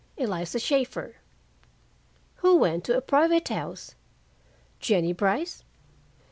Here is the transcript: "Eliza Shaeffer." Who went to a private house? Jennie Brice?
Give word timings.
"Eliza 0.17 0.57
Shaeffer." 0.57 1.17
Who 2.37 2.55
went 2.57 2.83
to 2.85 2.97
a 2.97 3.01
private 3.01 3.49
house? 3.49 3.93
Jennie 4.79 5.13
Brice? 5.13 5.63